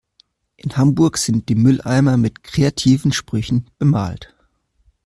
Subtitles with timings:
[0.55, 4.33] In Hamburg sind die Mülleimer mit kreativen Sprüchen bemalt.